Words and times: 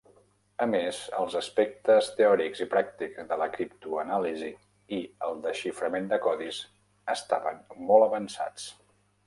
A 0.63 0.67
més, 0.69 1.01
els 1.17 1.35
aspectes 1.41 2.07
teòrics 2.21 2.63
i 2.65 2.67
pràctics 2.71 3.27
de 3.33 3.37
la 3.43 3.49
"criptoanàlisi" 3.57 4.51
i 4.99 5.01
el 5.29 5.39
"desxiframent 5.45 6.11
de 6.15 6.23
codis" 6.27 6.65
estaven 7.19 7.65
molt 7.91 8.09
avançats. 8.11 8.69